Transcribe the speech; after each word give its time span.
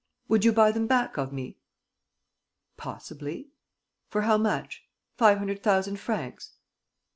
"Would 0.29 0.43
you 0.43 0.51
buy 0.51 0.71
them 0.71 0.87
back 0.87 1.17
of 1.17 1.31
me?" 1.31 1.59
"Possibly." 2.75 3.51
"For 4.09 4.23
how 4.23 4.35
much? 4.39 4.83
Five 5.15 5.37
hundred 5.37 5.61
thousand 5.61 5.97
francs?" 5.99 6.53